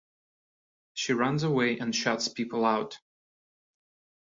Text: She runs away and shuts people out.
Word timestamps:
She 0.95 1.13
runs 1.13 1.43
away 1.43 1.77
and 1.77 1.95
shuts 1.95 2.27
people 2.27 2.65
out. 2.65 2.97